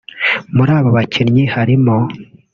[0.55, 1.95] muri abo bakinnyi harimo